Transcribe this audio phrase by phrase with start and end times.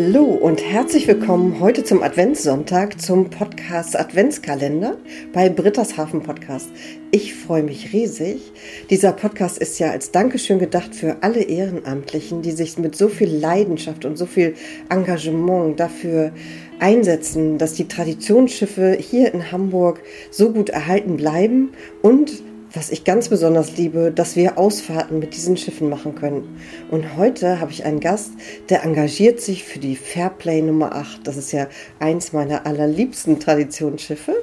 [0.00, 4.96] Hallo und herzlich willkommen heute zum Adventssonntag zum Podcast Adventskalender
[5.32, 6.70] bei Britta's Hafen Podcast.
[7.10, 8.52] Ich freue mich riesig.
[8.90, 13.28] Dieser Podcast ist ja als Dankeschön gedacht für alle Ehrenamtlichen, die sich mit so viel
[13.28, 14.54] Leidenschaft und so viel
[14.88, 16.30] Engagement dafür
[16.78, 21.70] einsetzen, dass die Traditionsschiffe hier in Hamburg so gut erhalten bleiben
[22.02, 22.40] und
[22.74, 26.60] was ich ganz besonders liebe, dass wir Ausfahrten mit diesen Schiffen machen können.
[26.90, 28.32] Und heute habe ich einen Gast,
[28.68, 31.26] der engagiert sich für die Fairplay Nummer 8.
[31.26, 34.34] Das ist ja eins meiner allerliebsten Traditionsschiffe.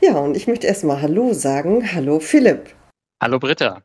[0.00, 1.92] Ja, und ich möchte erstmal Hallo sagen.
[1.92, 2.74] Hallo Philipp.
[3.20, 3.82] Hallo Britta.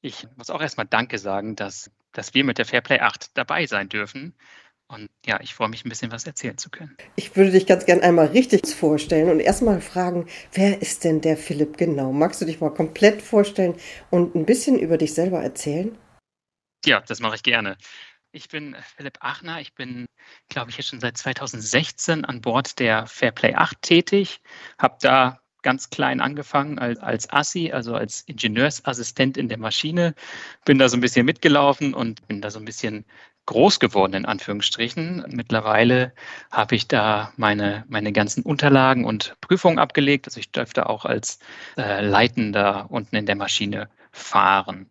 [0.00, 3.88] Ich muss auch erstmal Danke sagen, dass, dass wir mit der Fairplay 8 dabei sein
[3.88, 4.34] dürfen.
[4.90, 6.96] Und ja, ich freue mich ein bisschen was erzählen zu können.
[7.14, 11.36] Ich würde dich ganz gern einmal richtig vorstellen und erstmal fragen, wer ist denn der
[11.36, 12.12] Philipp genau?
[12.12, 13.76] Magst du dich mal komplett vorstellen
[14.10, 15.96] und ein bisschen über dich selber erzählen?
[16.84, 17.76] Ja, das mache ich gerne.
[18.32, 19.60] Ich bin Philipp Achner.
[19.60, 20.06] Ich bin,
[20.48, 24.40] glaube ich, jetzt schon seit 2016 an Bord der Fairplay 8 tätig.
[24.76, 30.14] Habe da ganz klein angefangen als, als Assi, also als Ingenieursassistent in der Maschine.
[30.64, 33.04] Bin da so ein bisschen mitgelaufen und bin da so ein bisschen
[33.50, 35.24] groß geworden, in Anführungsstrichen.
[35.28, 36.14] Mittlerweile
[36.52, 40.28] habe ich da meine, meine ganzen Unterlagen und Prüfungen abgelegt.
[40.28, 41.40] Also ich dürfte auch als
[41.76, 44.88] äh, Leitender unten in der Maschine fahren.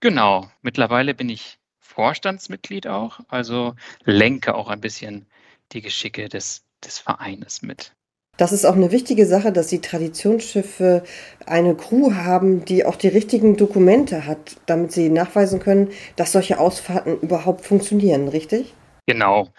[0.00, 5.26] Genau, mittlerweile bin ich Vorstandsmitglied auch, also lenke auch ein bisschen
[5.72, 7.92] die Geschicke des, des Vereines mit.
[8.38, 11.02] Das ist auch eine wichtige Sache, dass die Traditionsschiffe
[11.44, 16.58] eine Crew haben, die auch die richtigen Dokumente hat, damit sie nachweisen können, dass solche
[16.58, 18.72] Ausfahrten überhaupt funktionieren, richtig?
[19.06, 19.50] Genau.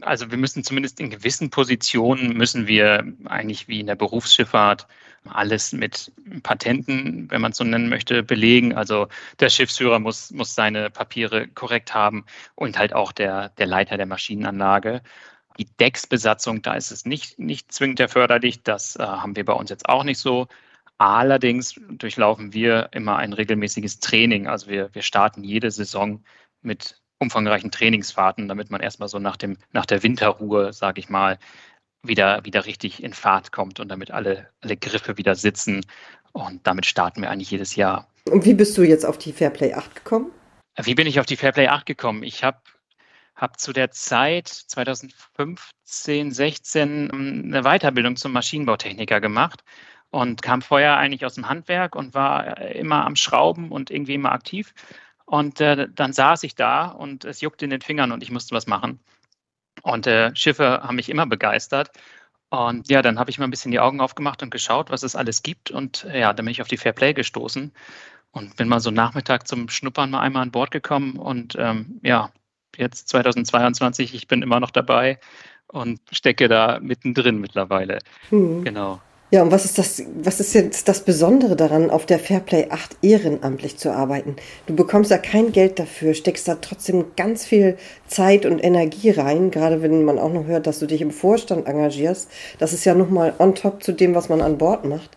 [0.00, 4.86] Also wir müssen zumindest in gewissen Positionen müssen wir eigentlich wie in der Berufsschifffahrt
[5.28, 6.10] alles mit
[6.42, 8.74] Patenten, wenn man es so nennen möchte, belegen.
[8.74, 9.08] Also
[9.40, 12.24] der Schiffsführer muss, muss seine Papiere korrekt haben
[12.54, 15.02] und halt auch der, der Leiter der Maschinenanlage.
[15.58, 18.62] Die Decksbesatzung, da ist es nicht, nicht zwingend erforderlich.
[18.62, 20.48] Das äh, haben wir bei uns jetzt auch nicht so.
[20.98, 24.46] Allerdings durchlaufen wir immer ein regelmäßiges Training.
[24.46, 26.22] Also wir, wir starten jede Saison
[26.62, 31.38] mit umfangreichen Trainingsfahrten, damit man erstmal so nach, dem, nach der Winterruhe, sage ich mal,
[32.02, 35.84] wieder, wieder richtig in Fahrt kommt und damit alle, alle Griffe wieder sitzen.
[36.32, 38.08] Und damit starten wir eigentlich jedes Jahr.
[38.30, 40.30] Und wie bist du jetzt auf die Fairplay 8 gekommen?
[40.82, 42.22] Wie bin ich auf die Fairplay 8 gekommen?
[42.22, 42.58] Ich habe
[43.34, 49.64] habe zu der Zeit 2015, 16 ähm, eine Weiterbildung zum Maschinenbautechniker gemacht
[50.10, 54.14] und kam vorher eigentlich aus dem Handwerk und war äh, immer am Schrauben und irgendwie
[54.14, 54.74] immer aktiv.
[55.24, 58.54] Und äh, dann saß ich da und es juckte in den Fingern und ich musste
[58.54, 59.00] was machen.
[59.82, 61.90] Und äh, Schiffe haben mich immer begeistert.
[62.50, 65.16] Und ja, dann habe ich mal ein bisschen die Augen aufgemacht und geschaut, was es
[65.16, 65.70] alles gibt.
[65.70, 67.72] Und äh, ja, dann bin ich auf die Fair Play gestoßen
[68.32, 71.16] und bin mal so Nachmittag zum Schnuppern mal einmal an Bord gekommen.
[71.16, 72.30] Und ähm, ja,
[72.76, 75.18] jetzt 2022, ich bin immer noch dabei
[75.68, 77.98] und stecke da mittendrin mittlerweile.
[78.30, 78.64] Hm.
[78.64, 79.00] Genau.
[79.32, 82.98] Ja, und was ist das, was ist jetzt das Besondere daran, auf der Fairplay 8
[83.00, 84.36] ehrenamtlich zu arbeiten?
[84.66, 89.50] Du bekommst ja kein Geld dafür, steckst da trotzdem ganz viel Zeit und Energie rein,
[89.50, 92.30] gerade wenn man auch noch hört, dass du dich im Vorstand engagierst.
[92.58, 95.16] Das ist ja nochmal on top zu dem, was man an Bord macht.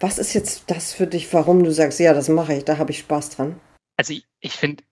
[0.00, 2.92] Was ist jetzt das für dich, warum du sagst, ja, das mache ich, da habe
[2.92, 3.60] ich Spaß dran?
[3.98, 4.82] Also ich, ich finde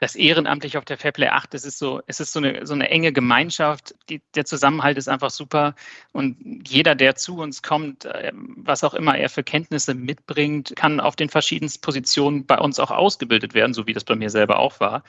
[0.00, 2.88] das ehrenamtlich auf der Fairplay 8, es ist so, es ist so eine, so eine
[2.88, 3.94] enge Gemeinschaft.
[4.08, 5.74] Die, der Zusammenhalt ist einfach super.
[6.12, 11.00] Und jeder, der zu uns kommt, äh, was auch immer er für Kenntnisse mitbringt, kann
[11.00, 14.58] auf den verschiedensten Positionen bei uns auch ausgebildet werden, so wie das bei mir selber
[14.58, 15.04] auch war.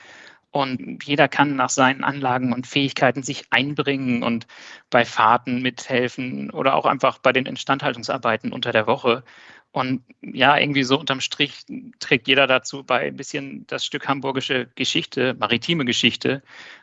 [0.52, 4.46] Und jeder kann nach seinen Anlagen und Fähigkeiten sich einbringen und
[4.90, 9.24] bei Fahrten mithelfen oder auch einfach bei den Instandhaltungsarbeiten unter der Woche.
[9.72, 11.64] Und ja, irgendwie so unterm Strich
[11.98, 16.42] trägt jeder dazu bei, ein bisschen das Stück hamburgische Geschichte, maritime Geschichte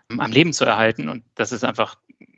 [0.09, 1.07] ähm, am Leben zu erhalten.
[1.07, 1.95] Und das ist einfach,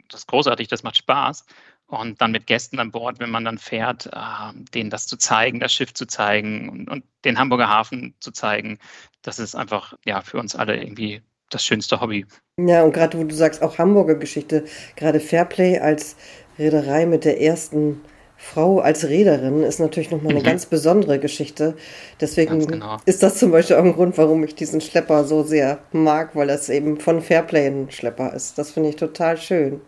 [0.09, 1.45] das ist großartig, das macht Spaß.
[1.91, 5.59] Und dann mit Gästen an Bord, wenn man dann fährt, äh, denen das zu zeigen,
[5.59, 8.79] das Schiff zu zeigen und, und den Hamburger Hafen zu zeigen,
[9.23, 12.25] das ist einfach ja für uns alle irgendwie das schönste Hobby.
[12.57, 14.63] Ja, und gerade wo du sagst, auch Hamburger Geschichte,
[14.95, 16.15] gerade Fairplay als
[16.57, 18.01] Reederei mit der ersten
[18.37, 20.45] Frau als Reederin ist natürlich nochmal eine mhm.
[20.45, 21.75] ganz besondere Geschichte.
[22.21, 22.97] Deswegen genau.
[23.05, 26.47] ist das zum Beispiel auch ein Grund, warum ich diesen Schlepper so sehr mag, weil
[26.47, 28.57] das eben von Fairplay ein Schlepper ist.
[28.57, 29.81] Das finde ich total schön.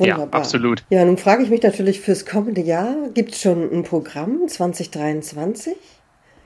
[0.00, 0.26] Wunderbar.
[0.26, 0.84] Ja, absolut.
[0.88, 5.76] Ja, nun frage ich mich natürlich fürs kommende Jahr, gibt es schon ein Programm 2023?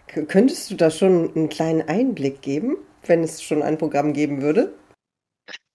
[0.09, 4.43] K könntest du da schon einen kleinen Einblick geben, wenn es schon ein Programm geben
[4.43, 4.75] würde?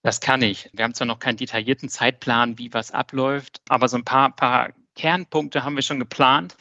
[0.03, 0.69] Das kann ich.
[0.73, 4.73] Wir haben zwar noch keinen detaillierten Zeitplan, wie was abläuft, aber so ein paar, paar
[4.95, 6.57] Kernpunkte haben wir schon geplant.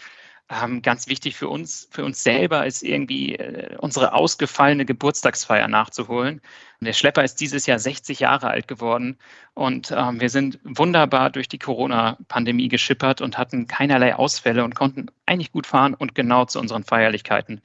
[0.50, 6.40] Ähm, ganz wichtig für uns, für uns selber ist irgendwie äh, unsere ausgefallene Geburtstagsfeier nachzuholen.
[6.80, 9.18] Der Schlepper ist dieses Jahr 60 Jahre alt geworden
[9.52, 15.08] und ähm, wir sind wunderbar durch die Corona-Pandemie geschippert und hatten keinerlei Ausfälle und konnten
[15.26, 17.60] eigentlich gut fahren und genau zu unseren Feierlichkeiten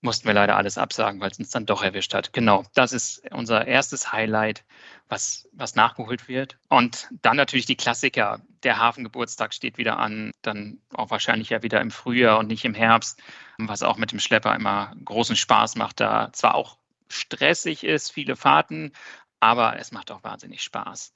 [0.00, 2.32] mussten wir leider alles absagen, weil es uns dann doch erwischt hat.
[2.32, 4.64] Genau, das ist unser erstes Highlight,
[5.08, 6.58] was, was nachgeholt wird.
[6.68, 8.40] Und dann natürlich die Klassiker.
[8.62, 12.74] Der Hafengeburtstag steht wieder an, dann auch wahrscheinlich ja wieder im Frühjahr und nicht im
[12.74, 13.20] Herbst,
[13.58, 16.78] was auch mit dem Schlepper immer großen Spaß macht, da zwar auch
[17.08, 18.92] stressig ist, viele Fahrten,
[19.40, 21.12] aber es macht auch wahnsinnig Spaß.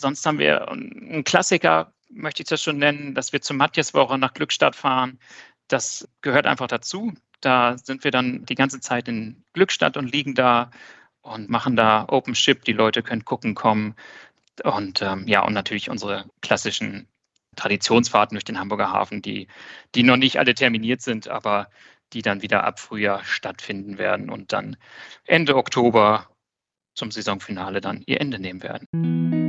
[0.00, 4.34] Sonst haben wir einen Klassiker, möchte ich das schon nennen, dass wir zur Matthiaswoche nach
[4.34, 5.18] Glückstadt fahren.
[5.68, 7.14] Das gehört einfach dazu.
[7.40, 10.70] Da sind wir dann die ganze Zeit in Glückstadt und liegen da
[11.22, 12.62] und machen da Open Ship.
[12.64, 13.94] Die Leute können gucken, kommen.
[14.62, 17.08] Und ähm, ja, und natürlich unsere klassischen
[17.56, 19.48] Traditionsfahrten durch den Hamburger Hafen, die,
[19.94, 21.68] die noch nicht alle terminiert sind, aber
[22.12, 24.76] die dann wieder ab Frühjahr stattfinden werden und dann
[25.24, 26.28] Ende Oktober
[26.94, 29.39] zum Saisonfinale dann ihr Ende nehmen werden.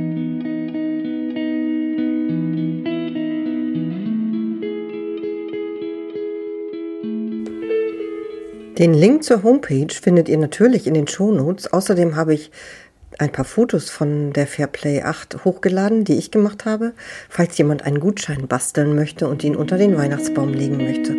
[8.78, 11.70] Den Link zur Homepage findet ihr natürlich in den Shownotes.
[11.74, 12.50] Außerdem habe ich
[13.18, 16.94] ein paar Fotos von der Fairplay 8 hochgeladen, die ich gemacht habe,
[17.28, 21.14] falls jemand einen Gutschein basteln möchte und ihn unter den Weihnachtsbaum legen möchte.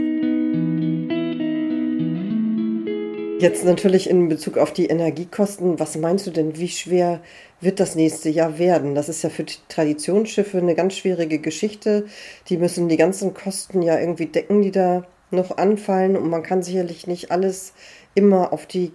[3.39, 7.21] Jetzt natürlich in Bezug auf die Energiekosten, was meinst du denn, wie schwer
[7.61, 8.95] wird das nächste Jahr werden?
[8.95, 12.05] Das ist ja für die Traditionsschiffe eine ganz schwierige Geschichte.
[12.49, 16.63] Die müssen die ganzen Kosten ja irgendwie decken, die da noch anfallen und man kann
[16.63, 17.73] sicherlich nicht alles
[18.15, 18.91] immer auf die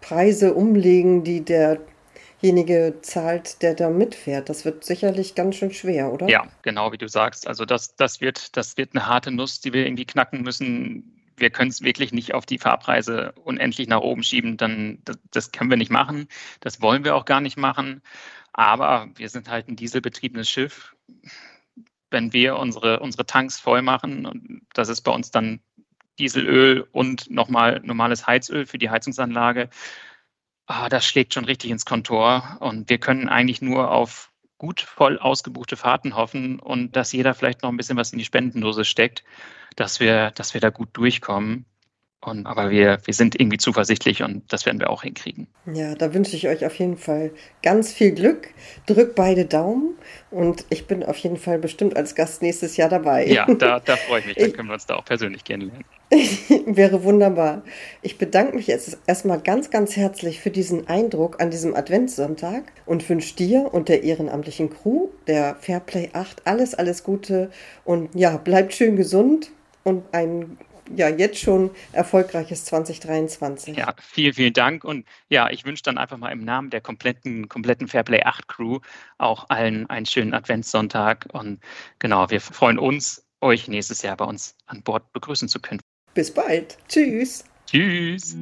[0.00, 4.48] Preise umlegen, die derjenige zahlt, der da mitfährt.
[4.48, 6.28] Das wird sicherlich ganz schön schwer, oder?
[6.28, 7.46] Ja, genau wie du sagst.
[7.46, 11.18] Also das, das, wird, das wird eine harte Nuss, die wir irgendwie knacken müssen.
[11.36, 14.56] Wir können es wirklich nicht auf die Fahrpreise unendlich nach oben schieben.
[14.56, 16.28] Dann, das, das können wir nicht machen.
[16.60, 18.02] Das wollen wir auch gar nicht machen.
[18.52, 20.94] Aber wir sind halt ein dieselbetriebenes Schiff
[22.12, 25.60] wenn wir unsere, unsere Tanks voll machen, das ist bei uns dann
[26.18, 29.70] Dieselöl und nochmal normales Heizöl für die Heizungsanlage.
[30.66, 35.18] Ah, das schlägt schon richtig ins Kontor und wir können eigentlich nur auf gut voll
[35.18, 39.24] ausgebuchte Fahrten hoffen und dass jeder vielleicht noch ein bisschen was in die Spendendose steckt,
[39.74, 41.66] dass wir, dass wir da gut durchkommen.
[42.24, 45.48] Und, aber wir, wir sind irgendwie zuversichtlich und das werden wir auch hinkriegen.
[45.74, 47.32] Ja, da wünsche ich euch auf jeden Fall
[47.64, 48.48] ganz viel Glück.
[48.86, 49.96] Drückt beide Daumen
[50.30, 53.26] und ich bin auf jeden Fall bestimmt als Gast nächstes Jahr dabei.
[53.26, 54.36] Ja, da, da freue ich mich.
[54.36, 55.84] Dann können wir uns da auch persönlich kennenlernen.
[56.66, 57.62] Wäre wunderbar.
[58.02, 63.08] Ich bedanke mich jetzt erstmal ganz, ganz herzlich für diesen Eindruck an diesem Adventssonntag und
[63.08, 67.50] wünsche dir und der ehrenamtlichen Crew, der Fairplay 8, alles, alles Gute
[67.84, 69.50] und ja, bleibt schön gesund
[69.82, 70.58] und einen
[70.96, 73.76] ja jetzt schon erfolgreiches 2023.
[73.76, 74.84] Ja, vielen, vielen Dank.
[74.84, 78.78] Und ja, ich wünsche dann einfach mal im Namen der kompletten, kompletten Fairplay 8 Crew
[79.18, 81.26] auch allen einen schönen Adventssonntag.
[81.32, 81.60] Und
[81.98, 85.80] genau, wir freuen uns, euch nächstes Jahr bei uns an Bord begrüßen zu können.
[86.14, 86.78] Bis bald.
[86.88, 87.44] Tschüss.
[87.66, 88.36] Tschüss.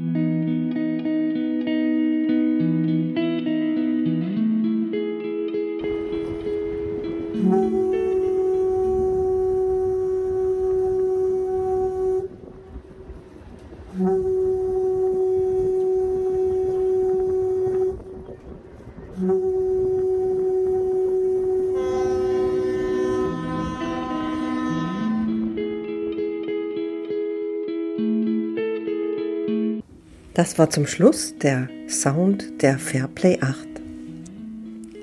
[30.41, 33.69] Das war zum Schluss der Sound der Fairplay 8.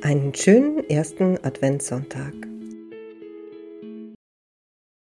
[0.01, 2.46] Einen schönen ersten Adventssonntag.